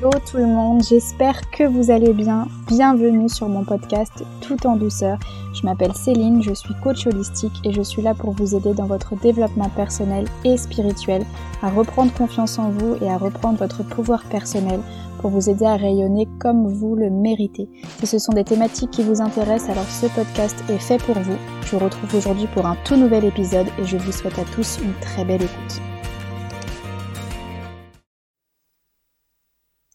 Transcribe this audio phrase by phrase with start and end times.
[0.00, 2.48] Hello tout le monde, j'espère que vous allez bien.
[2.66, 5.18] Bienvenue sur mon podcast Tout en douceur.
[5.52, 8.86] Je m'appelle Céline, je suis coach holistique et je suis là pour vous aider dans
[8.86, 11.26] votre développement personnel et spirituel,
[11.60, 14.80] à reprendre confiance en vous et à reprendre votre pouvoir personnel
[15.20, 17.68] pour vous aider à rayonner comme vous le méritez.
[17.98, 21.36] Si ce sont des thématiques qui vous intéressent, alors ce podcast est fait pour vous.
[21.66, 24.78] Je vous retrouve aujourd'hui pour un tout nouvel épisode et je vous souhaite à tous
[24.82, 25.89] une très belle écoute.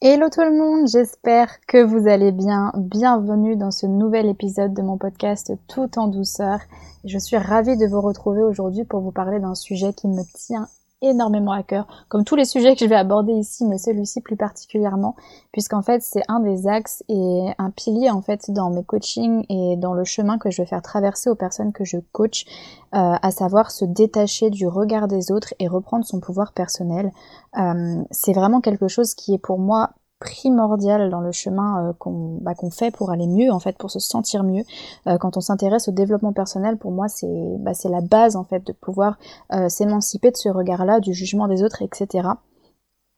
[0.08, 2.70] Hello tout le monde, j'espère que vous allez bien.
[2.76, 6.60] Bienvenue dans ce nouvel épisode de mon podcast Tout en douceur.
[7.04, 10.68] Je suis ravie de vous retrouver aujourd'hui pour vous parler d'un sujet qui me tient
[11.02, 14.36] énormément à cœur, comme tous les sujets que je vais aborder ici, mais celui-ci plus
[14.36, 15.14] particulièrement,
[15.52, 19.76] puisqu'en fait c'est un des axes et un pilier en fait dans mes coachings et
[19.76, 22.46] dans le chemin que je vais faire traverser aux personnes que je coach,
[22.94, 27.12] euh, à savoir se détacher du regard des autres et reprendre son pouvoir personnel.
[27.58, 32.38] Euh, c'est vraiment quelque chose qui est pour moi primordial dans le chemin euh, qu'on
[32.40, 34.64] bah, qu'on fait pour aller mieux en fait pour se sentir mieux.
[35.06, 38.66] Euh, quand on s'intéresse au développement personnel pour moi c'est bah, la base en fait
[38.66, 39.18] de pouvoir
[39.52, 42.28] euh, s'émanciper de ce regard là du jugement des autres etc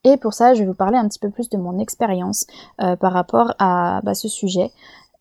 [0.05, 3.13] et pour ça je vais vous parler un petit peu plus de mon expérience par
[3.13, 4.71] rapport à bah, ce sujet.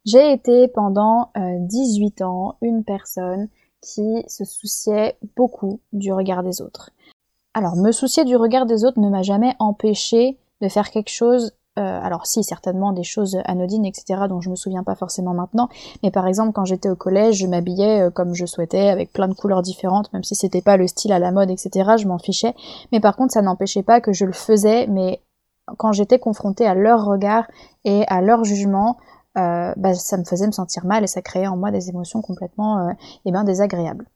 [0.05, 3.49] J'ai été pendant 18 ans une personne
[3.81, 6.91] qui se souciait beaucoup du regard des autres.
[7.55, 11.53] Alors me soucier du regard des autres ne m'a jamais empêché de faire quelque chose
[11.78, 15.70] euh, alors si certainement des choses anodines etc dont je me souviens pas forcément maintenant
[16.02, 19.28] mais par exemple quand j'étais au collège je m'habillais euh, comme je souhaitais avec plein
[19.28, 22.17] de couleurs différentes même si c'était pas le style à la mode etc je m'en
[22.17, 22.55] fichais.
[22.92, 25.22] Mais par contre ça n'empêchait pas que je le faisais mais
[25.78, 27.45] quand j'étais confrontée à leur regard
[27.86, 28.98] et à leur jugement
[29.38, 32.22] euh, bah, ça me faisait me sentir mal et ça créait en moi des émotions
[32.22, 32.89] complètement
[33.25, 34.08] eh ben, désagréables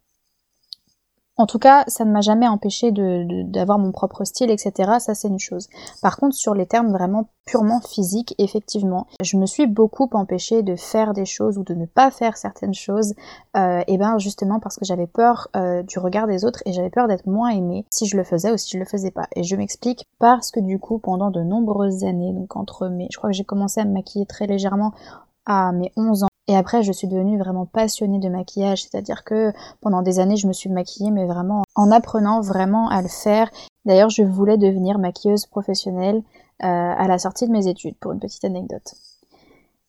[1.37, 4.99] en tout cas, ça ne m'a jamais empêché d'avoir mon propre style, etc.
[4.99, 5.69] Ça, c'est une chose.
[6.01, 10.75] Par contre, sur les termes vraiment purement physiques, effectivement, je me suis beaucoup empêchée de
[10.75, 13.13] faire des choses ou de ne pas faire certaines choses,
[13.57, 16.89] euh, et ben justement parce que j'avais peur euh, du regard des autres et j'avais
[16.89, 19.27] peur d'être moins aimée si je le faisais ou si je le faisais pas.
[19.35, 23.17] Et je m'explique parce que du coup, pendant de nombreuses années, donc entre mes, je
[23.17, 24.91] crois que j'ai commencé à me maquiller très légèrement
[25.45, 29.53] à mes 11 ans et après, je suis devenue vraiment passionnée de maquillage, c'est-à-dire que
[29.79, 33.49] pendant des années, je me suis maquillée, mais vraiment en apprenant vraiment à le faire.
[33.85, 38.19] D'ailleurs, je voulais devenir maquilleuse professionnelle euh, à la sortie de mes études, pour une
[38.19, 38.95] petite anecdote.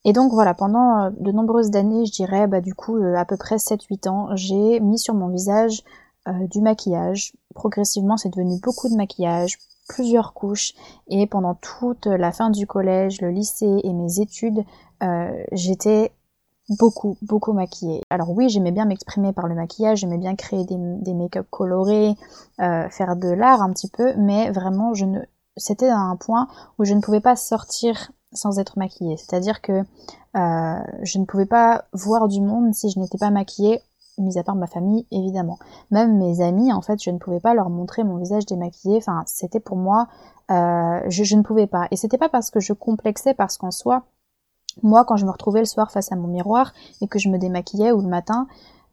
[0.05, 3.25] Et donc voilà, pendant euh, de nombreuses années, je dirais bah, du coup euh, à
[3.25, 5.83] peu près 7-8 ans, j'ai mis sur mon visage
[6.29, 7.33] du maquillage.
[7.56, 9.59] Progressivement, c'est devenu beaucoup de maquillage,
[9.89, 10.75] plusieurs couches.
[11.09, 14.62] Et pendant toute la fin du collège, le lycée et mes études,
[15.50, 16.12] j'étais
[16.69, 18.00] beaucoup, beaucoup maquillée.
[18.11, 22.15] Alors oui, j'aimais bien m'exprimer par le maquillage, j'aimais bien créer des, make-up colorés,
[22.61, 25.21] euh, faire de l'art un petit peu, mais vraiment, je ne,
[25.56, 29.17] c'était à un point où je ne pouvais pas sortir sans être maquillée.
[29.17, 29.83] C'est-à-dire que
[30.37, 33.81] euh, je ne pouvais pas voir du monde si je n'étais pas maquillée,
[34.19, 35.59] mis à part ma famille, évidemment.
[35.91, 38.97] Même mes amis, en fait, je ne pouvais pas leur montrer mon visage démaquillé.
[38.97, 40.06] Enfin, c'était pour moi,
[40.50, 41.89] euh, je, je ne pouvais pas.
[41.91, 44.05] Et c'était pas parce que je complexais, parce qu'en soi,
[44.83, 47.38] moi, quand je me retrouvais le soir face à mon miroir et que je me
[47.38, 48.47] démaquillais ou le matin,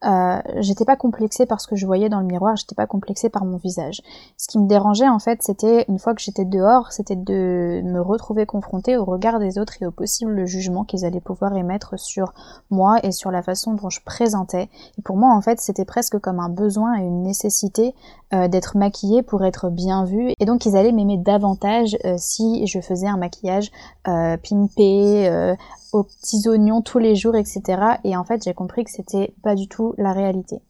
[0.06, 3.30] euh, j'étais pas complexée par ce que je voyais dans le miroir, j'étais pas complexée
[3.30, 4.02] par mon visage.
[4.38, 8.00] Ce qui me dérangeait en fait, c'était une fois que j'étais dehors, c'était de me
[8.00, 12.34] retrouver confrontée au regard des autres et au possible jugement qu'ils allaient pouvoir émettre sur
[12.70, 14.70] moi et sur la façon dont je présentais.
[14.98, 17.94] Et pour moi en fait, c'était presque comme un besoin et une nécessité
[18.34, 20.32] euh, d'être maquillée pour être bien vue.
[20.40, 23.70] Et donc ils allaient m'aimer davantage euh, si je faisais un maquillage
[24.06, 25.56] pimpé,
[25.92, 27.62] aux petits oignons tous les jours, etc.
[28.04, 30.62] Et en fait, j'ai compris que c'était pas du tout la réalité.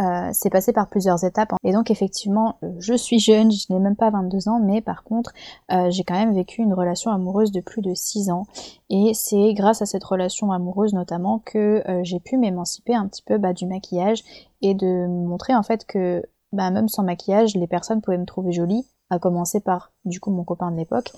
[0.00, 3.78] Euh, c'est passé par plusieurs étapes et donc effectivement euh, je suis jeune, je n'ai
[3.78, 5.32] même pas 22 ans mais par contre
[5.70, 8.44] euh, j'ai quand même vécu une relation amoureuse de plus de 6 ans.
[8.90, 13.38] Et c'est grâce à cette relation amoureuse notamment que j'ai pu m'émanciper un petit peu
[13.38, 14.24] bah, du maquillage
[14.62, 18.50] et de montrer en fait que bah, même sans maquillage les personnes pouvaient me trouver
[18.50, 21.12] jolie à commencer par du coup mon copain de l'époque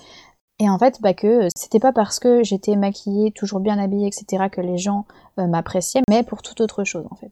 [0.59, 4.49] et en fait, bah que c'était pas parce que j'étais maquillée, toujours bien habillée, etc.
[4.51, 5.05] que les gens
[5.39, 7.31] euh, m'appréciaient, mais pour toute autre chose en fait.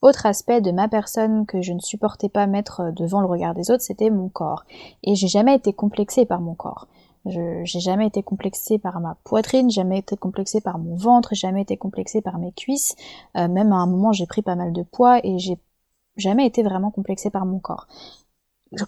[0.00, 3.54] Autre aspect de ma personne que je ne supportais pas mettre euh, devant le regard
[3.54, 4.64] des autres, c'était mon corps.
[5.02, 6.86] Et j'ai jamais été complexée par mon corps.
[7.26, 11.62] Je, j'ai jamais été complexée par ma poitrine, jamais été complexée par mon ventre, jamais
[11.62, 12.94] été complexée par mes cuisses.
[13.36, 15.58] Euh, même à un moment, j'ai pris pas mal de poids et j'ai
[16.16, 17.88] jamais été vraiment complexée par mon corps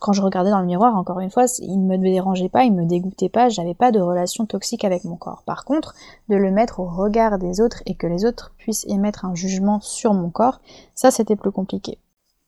[0.01, 2.73] quand je regardais dans le miroir, encore une fois, il ne me dérangeait pas, il
[2.73, 5.43] me dégoûtait pas, j'avais pas de relation toxique avec mon corps.
[5.47, 5.95] Par contre,
[6.29, 9.81] de le mettre au regard des autres et que les autres puissent émettre un jugement
[9.81, 10.61] sur mon corps,
[10.95, 11.99] ça c'était plus compliqué.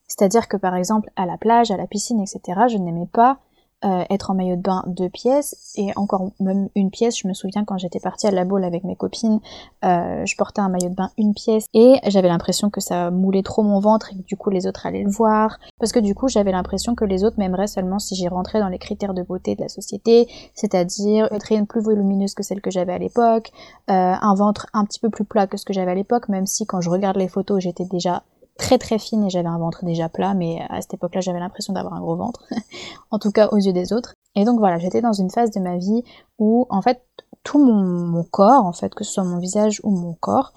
[0.07, 3.39] C'est-à-dire que par exemple, à la plage, à la piscine, etc., je n'aimais pas
[3.85, 7.17] euh, être en maillot de bain deux pièces et encore même une pièce.
[7.17, 9.39] Je me souviens quand j'étais partie à la boule avec mes copines,
[9.83, 13.43] euh, je portais un maillot de bain une pièce et j'avais l'impression que ça moulait
[13.43, 16.15] trop mon ventre et que du coup les autres allaient le voir parce que du
[16.15, 19.21] coup j'avais l'impression que les autres m'aimeraient seulement si j'y rentrais dans les critères de
[19.21, 23.51] beauté de la société, c'est-à-dire une traîne plus volumineuse que celle que j'avais à l'époque,
[23.89, 26.45] euh, un ventre un petit peu plus plat que ce que j'avais à l'époque, même
[26.45, 28.23] si quand je regarde les photos j'étais déjà
[28.57, 31.73] très très fine et j'avais un ventre déjà plat, mais à cette époque-là j'avais l'impression
[31.73, 32.43] d'avoir un gros ventre,
[33.11, 34.13] en tout cas aux yeux des autres.
[34.35, 36.03] Et donc voilà, j'étais dans une phase de ma vie
[36.39, 37.03] où en fait
[37.43, 40.53] tout mon, corps, en fait, que ce soit mon visage ou mon corps,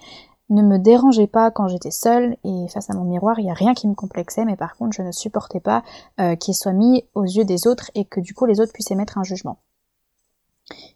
[0.49, 3.55] ne me dérangeait pas quand j'étais seule et face à mon miroir, il n'y a
[3.55, 5.83] rien qui me complexait, mais par contre je ne supportais pas
[6.21, 8.93] euh, qu'il soit mis aux yeux des autres et que du coup les autres puissent
[8.93, 9.59] émettre un jugement.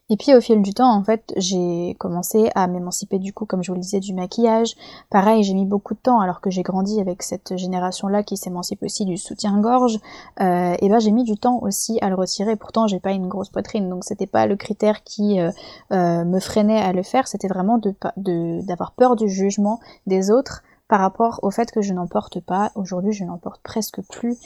[0.09, 3.63] Et puis au fil du temps, en fait, j'ai commencé à m'émanciper du coup, comme
[3.63, 4.75] je vous le disais, du maquillage.
[5.09, 8.83] Pareil, j'ai mis beaucoup de temps, alors que j'ai grandi avec cette génération-là qui s'émancipe
[8.83, 9.99] aussi du soutien-gorge.
[10.41, 12.57] Euh, et ben j'ai mis du temps aussi à le retirer.
[12.57, 15.51] Pourtant, j'ai pas une grosse poitrine, donc c'était pas le critère qui euh,
[15.93, 17.29] euh, me freinait à le faire.
[17.29, 21.93] C'était vraiment de d'avoir peur du jugement des autres par rapport au fait que je
[21.93, 22.71] n'en porte pas.
[22.75, 24.37] Aujourd'hui, je n'en porte presque plus.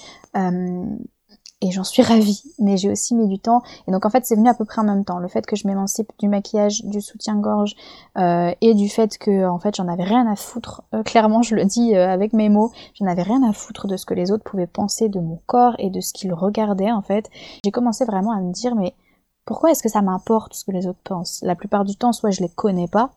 [1.66, 3.64] Et j'en suis ravie, mais j'ai aussi mis du temps.
[3.88, 5.18] Et donc en fait c'est venu à peu près en même temps.
[5.18, 7.76] Le fait que je m'émancipe du maquillage, du soutien-gorge
[8.20, 10.84] euh, et du fait que en fait j'en avais rien à foutre.
[10.94, 13.98] Euh, clairement je le dis euh, avec mes mots, j'en avais rien à foutre de
[13.98, 17.02] ce que les autres pouvaient penser de mon corps et de ce qu'ils regardaient en
[17.02, 17.32] fait.
[17.64, 18.94] J'ai commencé vraiment à me dire mais
[19.46, 21.40] pourquoi est-ce que ça m'importe ce que les autres pensent?
[21.42, 23.10] La plupart du temps soit je les connais pas,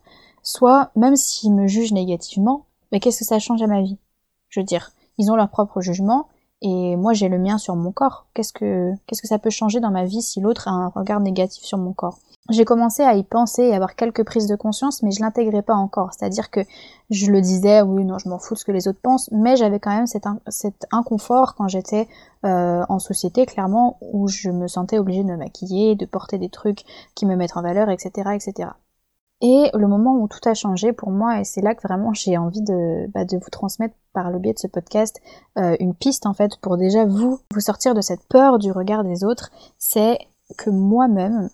[0.43, 3.99] soit même s'ils me jugent négativement, mais qu'est-ce que ça change à ma vie?
[4.49, 6.29] Je veux dire, ils ont leur propre jugement
[6.63, 8.27] et moi j'ai le mien sur mon corps.
[8.35, 11.21] Qu'est-ce que qu'est-ce que ça peut changer dans ma vie si l'autre a un regard
[11.21, 12.19] négatif sur mon corps?
[12.51, 15.75] J'ai commencé à y penser et avoir quelques prises de conscience, mais je l'intégrais pas
[15.75, 16.15] encore.
[16.15, 16.61] C'est-à-dire que
[17.11, 19.57] je le disais, oui, non, je m'en fous de ce que les autres pensent, mais
[19.57, 22.09] j'avais quand même cet, cet inconfort quand j'étais
[22.47, 26.49] euh, en société, clairement, où je me sentais obligée de me maquiller, de porter des
[26.49, 26.85] trucs
[27.15, 28.71] qui me mettent en valeur, etc., etc.
[29.41, 32.37] Et le moment où tout a changé pour moi, et c'est là que vraiment j'ai
[32.37, 35.21] envie de, bah, vous transmettre par le biais de ce podcast
[35.59, 39.05] euh, une piste en fait pour déjà vous vous sortir de cette peur du regard
[39.05, 40.19] des autres, c'est
[40.57, 41.51] que moi-même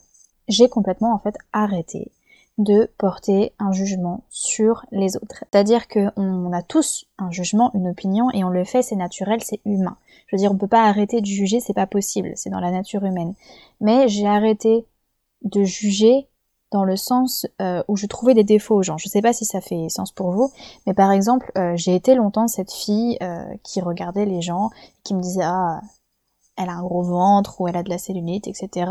[0.49, 2.11] j'ai complètement en fait arrêté
[2.57, 5.45] de porter un jugement sur les autres.
[5.51, 9.61] C'est-à-dire qu'on a tous un jugement, une opinion, et on le fait, c'est naturel, c'est
[9.65, 9.97] humain.
[10.29, 12.71] Je veux dire, on peut pas arrêter de juger, c'est pas possible, c'est dans la
[12.71, 13.35] nature humaine.
[13.81, 14.87] Mais j'ai arrêté
[15.43, 16.29] de juger
[16.75, 18.99] dans le sens euh, où je trouvais des défauts aux gens.
[18.99, 20.50] Je sais pas si ça fait sens pour vous,
[20.87, 24.71] mais par exemple, euh, j'ai été longtemps cette fille euh, qui regardait les gens,
[25.05, 25.81] qui me disait ah
[26.56, 28.87] elle a un gros ventre ou elle a de la cellulite, etc.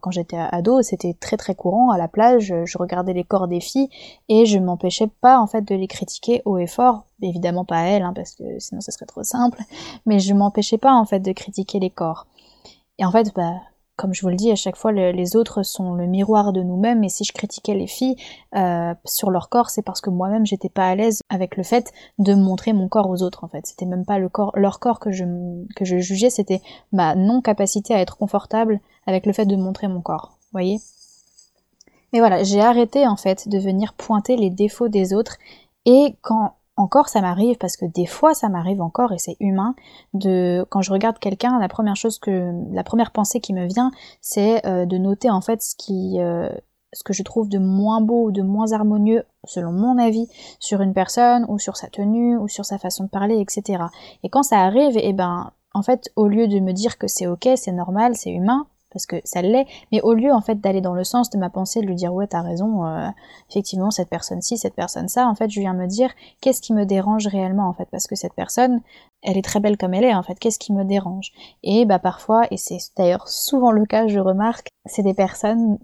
[0.00, 2.52] quand j'étais ado, c'était très très courant à la plage.
[2.64, 3.88] Je regardais les corps des filles
[4.28, 7.04] et je m'empêchais pas en fait de les critiquer haut et fort.
[7.22, 9.62] Évidemment pas elle, hein, parce que sinon ce serait trop simple.
[10.04, 12.26] Mais je m'empêchais pas en fait de critiquer les corps.
[12.98, 13.52] Et en fait, bah,
[13.96, 17.02] comme je vous le dis, à chaque fois, les autres sont le miroir de nous-mêmes.
[17.02, 18.16] Et si je critiquais les filles
[18.54, 21.92] euh, sur leur corps, c'est parce que moi-même, j'étais pas à l'aise avec le fait
[22.18, 23.42] de montrer mon corps aux autres.
[23.42, 25.24] En fait, c'était même pas leur corps que je
[25.74, 26.60] que je jugeais, c'était
[26.92, 30.36] ma non capacité à être confortable avec le fait de montrer mon corps.
[30.52, 30.78] Voyez?
[32.12, 35.36] Mais voilà, j'ai arrêté en fait de venir pointer les défauts des autres.
[35.86, 39.74] Et quand encore ça m'arrive parce que des fois ça m'arrive encore et c'est humain
[40.14, 43.90] de quand je regarde quelqu'un la première chose que la première pensée qui me vient
[44.20, 46.48] c'est euh, de noter en fait ce qui euh,
[46.92, 50.28] ce que je trouve de moins beau ou de moins harmonieux selon mon avis
[50.60, 53.84] sur une personne ou sur sa tenue ou sur sa façon de parler etc
[54.22, 57.08] et quand ça arrive et eh ben en fait au lieu de me dire que
[57.08, 60.60] c'est ok c'est normal c'est humain parce que ça l'est, mais au lieu en fait
[60.60, 63.08] d'aller dans le sens de ma pensée, de lui dire ouais t'as raison, euh,
[63.50, 66.84] effectivement cette personne-ci, cette personne ça, en fait je viens me dire qu'est-ce qui me
[66.84, 68.80] dérange réellement en fait, parce que cette personne,
[69.22, 71.32] elle est très belle comme elle est en fait, qu'est-ce qui me dérange?
[71.62, 75.78] Et bah parfois, et c'est d'ailleurs souvent le cas, je remarque, c'est des personnes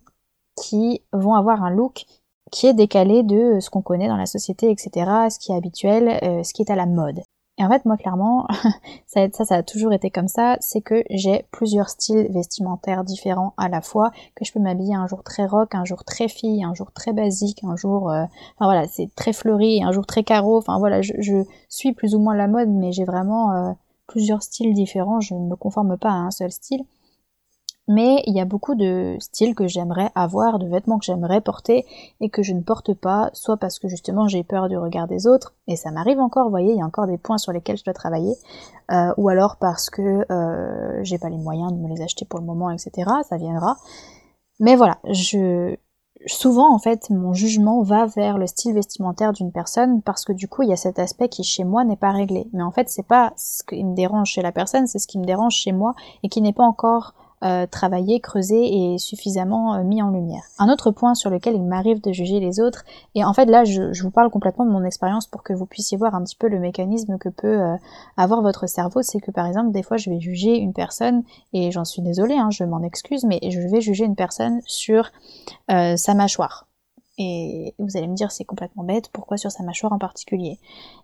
[0.57, 2.05] qui vont avoir un look
[2.53, 4.91] qui est décalé de ce qu'on connaît dans la société, etc.,
[5.31, 7.21] ce qui est habituel, euh, ce qui est à la mode.
[7.59, 8.47] Et en fait, moi, clairement,
[9.07, 13.69] ça, ça, a toujours été comme ça, c'est que j'ai plusieurs styles vestimentaires différents à
[13.69, 16.73] la fois, que je peux m'habiller un jour très rock, un jour très fille, un
[16.75, 18.25] jour très basique, un jour, euh,
[18.57, 22.15] enfin voilà, c'est très fleuri, un jour très carreau, enfin voilà, je, je, suis plus
[22.15, 23.73] ou moins la mode, mais j'ai vraiment euh,
[24.07, 26.85] plusieurs styles différents, je ne me conforme pas à un seul style.
[27.93, 31.85] Mais il y a beaucoup de styles que j'aimerais avoir, de vêtements que j'aimerais porter
[32.21, 35.27] et que je ne porte pas, soit parce que justement j'ai peur du regard des
[35.27, 37.77] autres, et ça m'arrive encore, vous voyez, il y a encore des points sur lesquels
[37.77, 38.35] je dois travailler,
[38.93, 42.41] euh, ou alors parce que euh, j'ai pas les moyens de me les acheter pour
[42.41, 43.11] le moment, etc.
[43.29, 43.77] Ça viendra.
[44.59, 45.77] Mais voilà, je
[46.27, 50.49] souvent en fait mon jugement va vers le style vestimentaire d'une personne parce que du
[50.49, 52.49] coup il y a cet aspect qui chez moi n'est pas réglé.
[52.55, 55.19] Mais en fait c'est pas ce qui me dérange chez la personne, c'est ce qui
[55.19, 57.13] me dérange chez moi et qui n'est pas encore
[57.45, 60.45] euh, travaillé, creusé et suffisamment euh, mis en lumière.
[60.59, 62.85] Un autre point sur lequel il m'arrive de juger les autres,
[63.15, 65.99] et en fait là je, vous parle complètement de mon expérience pour que vous puissiez
[65.99, 67.77] voir un petit peu le mécanisme que peut euh,
[68.17, 71.73] avoir votre cerveau, c'est que par exemple des fois je vais juger une personne, et
[71.73, 75.11] j'en suis désolée, hein, je m'en excuse, mais je vais juger une personne sur
[75.69, 76.67] sa mâchoire.
[77.19, 80.59] Et vous allez me dire c'est complètement bête, pourquoi sur sa mâchoire en particulier?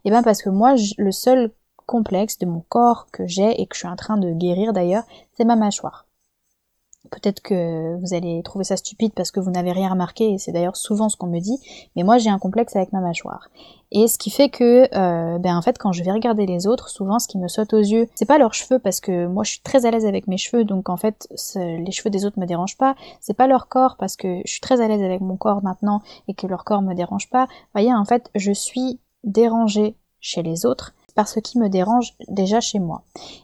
[0.05, 1.51] Eh bien parce que moi le seul
[1.87, 5.05] complexe de mon corps que j'ai et que je suis en train de guérir d'ailleurs,
[5.37, 6.08] c'est ma mâchoire.
[7.11, 10.53] Peut-être que vous allez trouver ça stupide parce que vous n'avez rien remarqué, et c'est
[10.53, 11.59] d'ailleurs souvent ce qu'on me dit,
[11.97, 13.49] mais moi j'ai un complexe avec ma mâchoire.
[13.93, 16.91] Et ce qui fait que, euh, ben en fait, quand je vais regarder les autres,
[16.91, 19.53] souvent ce qui me saute aux yeux, c'est pas leurs cheveux parce que moi je
[19.53, 22.47] suis très à l'aise avec mes cheveux, donc en fait les cheveux des autres me
[22.47, 22.95] dérangent pas.
[23.21, 26.03] C'est pas leur corps parce que je suis très à l'aise avec mon corps maintenant
[26.27, 27.47] et que leur corps me dérange pas.
[27.47, 32.15] Vous voyez, en fait, je suis dérangée chez les autres par ce qui me dérange
[32.29, 33.03] déjà chez moi.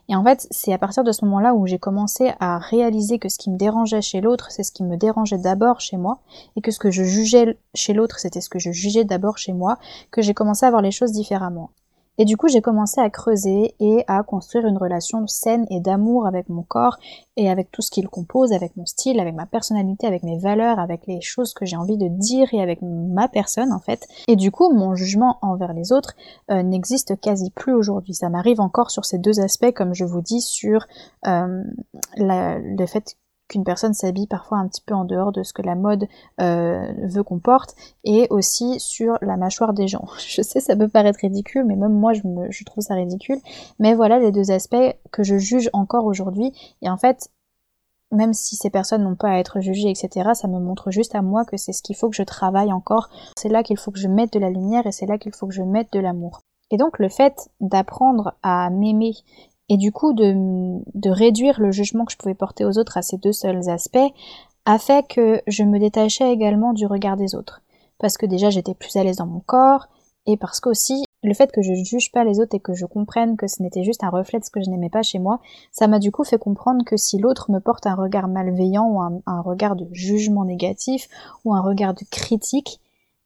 [0.08, 3.28] Et en fait, c'est à partir de ce moment-là où j'ai commencé à réaliser que
[3.28, 6.20] ce qui me dérangeait chez l'autre, c'est ce qui me dérangeait d'abord chez moi,
[6.54, 9.52] et que ce que je jugeais chez l'autre, c'était ce que je jugeais d'abord chez
[9.52, 9.78] moi,
[10.12, 11.70] que j'ai commencé à voir les choses différemment.
[12.18, 16.26] Et du coup, j'ai commencé à creuser et à construire une relation saine et d'amour
[16.26, 16.98] avec mon corps
[17.36, 20.78] et avec tout ce qu'il compose, avec mon style, avec ma personnalité, avec mes valeurs,
[20.78, 24.06] avec les choses que j'ai envie de dire et avec ma personne en fait.
[24.28, 26.14] Et du coup, mon jugement envers les autres
[26.50, 28.14] euh, n'existe quasi plus aujourd'hui.
[28.14, 30.86] Ça m'arrive encore sur ces deux aspects, comme je vous dis, sur
[31.26, 31.62] euh,
[32.16, 33.16] le fait
[33.48, 36.06] qu'une personne s'habille parfois un petit peu en dehors de ce que la mode
[36.40, 37.74] euh, veut qu'on porte,
[38.04, 40.06] et aussi sur la mâchoire des gens.
[40.18, 43.38] Je sais, ça peut paraître ridicule, mais même moi, je, je trouve ça ridicule.
[43.78, 46.52] Mais voilà les deux aspects que je juge encore aujourd'hui.
[46.82, 47.30] Et en fait,
[48.10, 51.22] même si ces personnes n'ont pas à être jugées, etc., ça me montre juste à
[51.22, 53.08] moi que c'est ce qu'il faut que je travaille encore.
[53.36, 55.46] C'est là qu'il faut que je mette de la lumière et c'est là qu'il faut
[55.46, 56.40] que je mette de l'amour.
[56.70, 59.14] Et donc le fait d'apprendre à m'aimer
[59.68, 60.34] et du coup, de,
[60.94, 64.12] de réduire le jugement que je pouvais porter aux autres à ces deux seuls aspects
[64.66, 67.62] a fait que je me détachais également du regard des autres.
[67.98, 69.88] Parce que déjà j'étais plus à l'aise dans mon corps,
[70.26, 72.84] et parce qu'aussi le fait que je ne juge pas les autres et que je
[72.86, 75.40] comprenne que ce n'était juste un reflet de ce que je n'aimais pas chez moi,
[75.72, 79.00] ça m'a du coup fait comprendre que si l'autre me porte un regard malveillant ou
[79.00, 81.08] un, un, regard de jugement négatif
[81.44, 82.80] ou un regard de critique,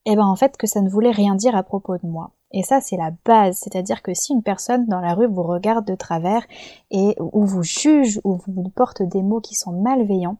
[0.06, 2.30] eh ben en fait que ça ne voulait rien dire à propos de moi.
[2.52, 3.58] Et ça, c'est la base.
[3.58, 6.46] C'est-à-dire que si une personne dans la rue vous regarde de travers
[6.90, 10.38] et ou vous juge ou vous porte des mots qui sont malveillants,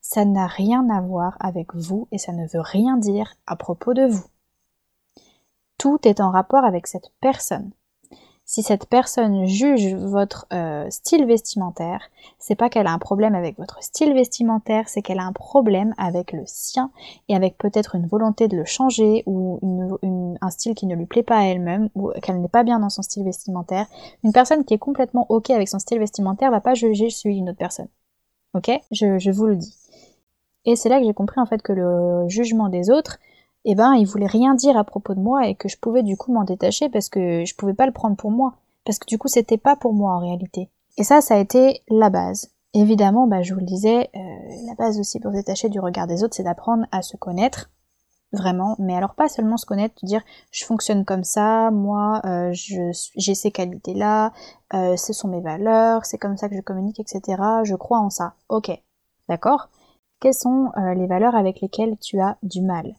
[0.00, 3.94] ça n'a rien à voir avec vous et ça ne veut rien dire à propos
[3.94, 4.24] de vous.
[5.78, 7.70] Tout est en rapport avec cette personne
[8.50, 13.56] si cette personne juge votre euh, style vestimentaire, c'est pas qu'elle a un problème avec
[13.56, 16.90] votre style vestimentaire, c'est qu'elle a un problème avec le sien
[17.28, 19.60] et avec peut-être une volonté de le changer ou
[20.40, 22.90] un style qui ne lui plaît pas à elle-même ou qu'elle n'est pas bien dans
[22.90, 23.86] son style vestimentaire.
[24.24, 27.50] Une personne qui est complètement ok avec son style vestimentaire va pas juger celui d'une
[27.50, 27.88] autre personne.
[28.54, 28.68] Ok?
[28.90, 29.76] Je, je vous le dis.
[30.64, 33.20] Et c'est là que j'ai compris en fait que le jugement des autres,
[33.64, 36.16] eh ben, il voulait rien dire à propos de moi et que je pouvais du
[36.16, 38.54] coup m'en détacher parce que je pouvais pas le prendre pour moi.
[38.84, 40.70] Parce que du coup, c'était pas pour moi en réalité.
[40.96, 42.50] Et ça, ça a été la base.
[42.72, 46.22] Évidemment, bah, je vous le disais, euh, la base aussi pour détacher du regard des
[46.22, 47.70] autres, c'est d'apprendre à se connaître,
[48.32, 48.76] vraiment.
[48.78, 53.50] Mais alors pas seulement se connaître, dire je fonctionne comme ça, moi, euh, j'ai ces
[53.50, 54.32] qualités-là,
[54.74, 57.42] euh, ce sont mes valeurs, c'est comme ça que je communique, etc.
[57.64, 58.34] Je crois en ça.
[58.48, 58.70] Ok,
[59.28, 59.68] d'accord.
[60.20, 62.94] Quelles sont les valeurs avec lesquelles tu as du mal?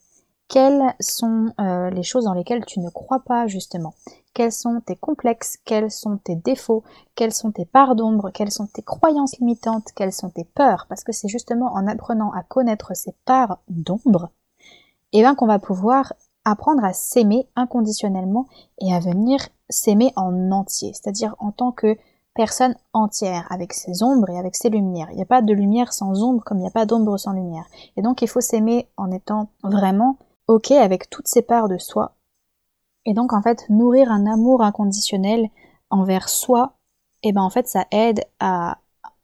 [0.52, 3.94] Quelles sont euh, les choses dans lesquelles tu ne crois pas justement?
[4.34, 5.58] Quels sont tes complexes?
[5.64, 6.84] Quels sont tes défauts?
[7.16, 8.32] Quelles sont tes parts d'ombre?
[8.32, 9.88] Quelles sont tes croyances limitantes?
[9.96, 10.88] Quelles sont tes peurs?
[10.90, 14.30] Parce que c'est justement en apprenant à connaître ces parts d'ombre,
[15.14, 16.12] et bien qu'on va pouvoir
[16.44, 18.48] apprendre à s'aimer inconditionnellement
[18.82, 19.40] et à venir
[19.70, 21.98] s'aimer en entier, c'est-à-dire en tant que
[22.34, 25.08] personne entière, avec ses ombres et avec ses lumières.
[25.12, 27.32] Il n'y a pas de lumière sans ombre comme il n'y a pas d'ombre sans
[27.32, 27.66] lumière.
[27.96, 30.18] Et donc il faut s'aimer en étant vraiment
[30.52, 32.16] ok avec toutes ces parts de soi.
[33.06, 35.50] Et donc en fait, nourrir un amour inconditionnel
[35.90, 36.74] envers soi,
[37.24, 38.78] et eh ben en fait ça aide à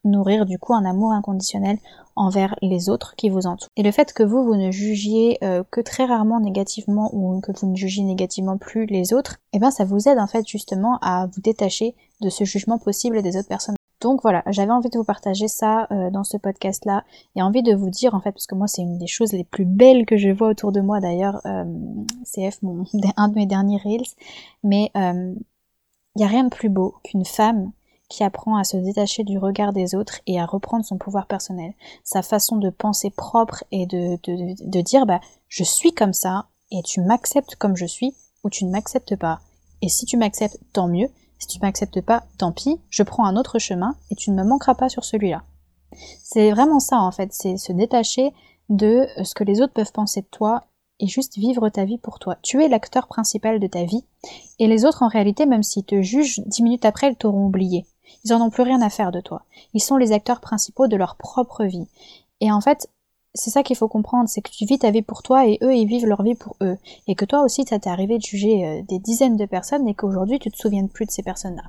[0.03, 1.79] nourrir du coup un amour inconditionnel
[2.15, 3.69] envers les autres qui vous entourent.
[3.75, 7.51] Et le fait que vous, vous ne jugiez euh, que très rarement négativement ou que
[7.51, 10.47] vous ne jugiez négativement plus les autres, et eh ben ça vous aide en fait
[10.47, 13.76] justement à vous détacher de ce jugement possible des autres personnes.
[13.99, 17.03] Donc voilà, j'avais envie de vous partager ça euh, dans ce podcast-là
[17.35, 19.43] et envie de vous dire en fait, parce que moi c'est une des choses les
[19.43, 21.65] plus belles que je vois autour de moi d'ailleurs, euh,
[22.23, 22.59] CF,
[23.17, 24.05] un de mes derniers reels,
[24.63, 25.35] mais il euh,
[26.15, 27.71] n'y a rien de plus beau qu'une femme
[28.07, 31.73] qui apprend à se détacher du regard des autres et à reprendre son pouvoir personnel,
[32.03, 36.45] sa façon de penser propre et de, de, de dire bah je suis comme ça
[36.71, 38.13] et tu m'acceptes comme je suis
[38.43, 39.39] ou tu ne m'acceptes pas.
[39.81, 41.09] Et si tu m'acceptes, tant mieux.
[41.39, 44.47] Si tu m'acceptes pas, tant pis, je prends un autre chemin et tu ne me
[44.47, 45.43] manqueras pas sur celui-là.
[46.23, 48.33] C'est vraiment ça en fait, c'est se détacher
[48.69, 50.65] de ce que les autres peuvent penser de toi
[50.99, 52.37] et juste vivre ta vie pour toi.
[52.41, 54.03] Tu es l'acteur principal de ta vie
[54.59, 57.85] et les autres en réalité, même s'ils te jugent, dix minutes après, ils t'auront oublié.
[58.23, 59.43] Ils en ont plus rien à faire de toi.
[59.73, 61.87] Ils sont les acteurs principaux de leur propre vie.
[62.41, 62.89] Et en fait,
[63.37, 65.75] c'est ça qu'il faut comprendre, c'est que tu vis ta vie pour toi et eux,
[65.75, 66.77] ils vivent leur vie pour eux.
[67.07, 69.93] Et que toi aussi, ça t'est arrivé de juger euh, des dizaines de personnes et
[69.93, 71.63] qu'aujourd'hui, tu te souviens plus de ces personnes-là.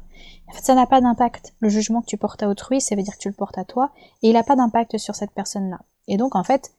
[0.48, 1.54] En fait, ça n'a pas d'impact.
[1.60, 3.64] Le jugement que tu portes à autrui, ça veut dire que tu le portes à
[3.64, 3.90] toi
[4.22, 5.80] et il n'a pas d'impact sur cette personne-là.
[6.08, 6.72] Et donc, en fait,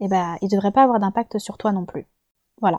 [0.00, 2.06] eh ben, il devrait pas avoir d'impact sur toi non plus.
[2.60, 2.78] Voilà.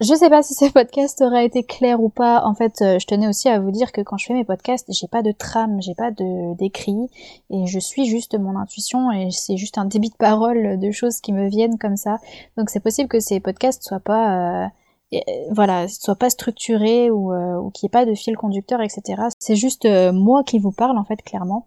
[0.00, 2.44] Je sais pas si ce podcast aura été clair ou pas.
[2.44, 4.86] En fait, euh, je tenais aussi à vous dire que quand je fais mes podcasts,
[4.92, 7.08] j'ai pas de trame, j'ai pas de d'écrit
[7.50, 11.20] et je suis juste mon intuition et c'est juste un débit de parole de choses
[11.20, 12.18] qui me viennent comme ça.
[12.56, 14.68] Donc c'est possible que ces podcasts soient pas euh,
[15.14, 15.18] euh
[15.50, 19.20] voilà, soient pas structurés ou, euh, ou qu'il n'y ait pas de fil conducteur, etc.
[19.40, 21.66] C'est juste moi qui vous parle en fait clairement.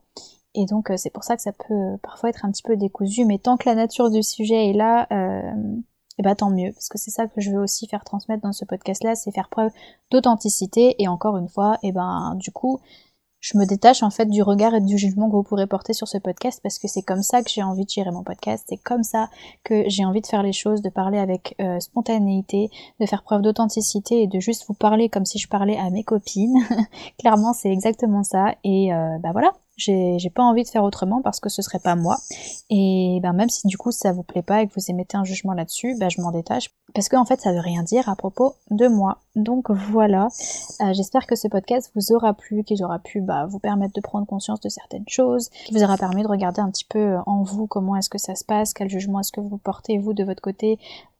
[0.55, 3.39] Et donc c'est pour ça que ça peut parfois être un petit peu décousu, mais
[3.39, 5.05] tant que la nature du sujet est là,
[6.22, 8.54] et bah tant mieux, parce que c'est ça que je veux aussi faire transmettre dans
[8.54, 9.72] ce podcast-là, c'est faire preuve
[10.12, 12.80] d'authenticité, et encore une fois, et ben du coup,
[13.40, 16.08] je me détache en fait du regard et du jugement que vous pourrez porter sur
[16.08, 18.78] ce podcast, parce que c'est comme ça que j'ai envie de gérer mon podcast, c'est
[18.78, 19.30] comme ça
[19.63, 23.42] que j'ai envie de faire les choses, de parler avec euh, spontanéité, de faire preuve
[23.42, 26.63] d'authenticité, et de juste vous parler comme si je parlais à mes copines.
[27.18, 31.40] Clairement, c'est exactement ça, et euh, bah voilà, j'ai pas envie de faire autrement parce
[31.40, 32.18] que ce serait pas moi.
[32.70, 35.24] Et ben même si du coup ça vous plaît pas et que vous émettez un
[35.24, 38.16] jugement là-dessus, ben je m'en détache parce qu'en en fait ça veut rien dire à
[38.16, 39.20] propos de moi.
[39.36, 40.28] Donc voilà,
[40.82, 44.01] euh, j'espère que ce podcast vous aura plu, qu'il aura pu bah, vous permettre de
[44.01, 47.20] prendre conscience de certaines choses, qui vous aura permis de regarder un petit peu euh,
[47.25, 50.13] en vous comment est-ce que ça se passe, quel jugement est-ce que vous portez vous
[50.13, 50.80] de votre côté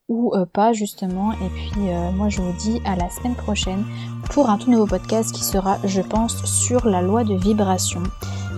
[0.10, 1.32] ou euh, pas justement.
[1.32, 1.82] Et puis
[2.14, 3.86] moi je vous dis à la semaine prochaine
[4.32, 8.04] pour un tout nouveau podcast qui sera je pense sur la loi de vibration.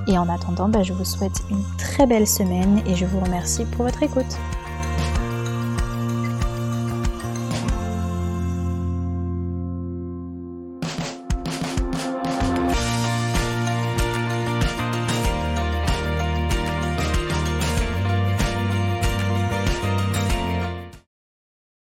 [0.07, 3.65] Et en attendant, bah, je vous souhaite une très belle semaine et je vous remercie
[3.65, 4.37] pour votre écoute.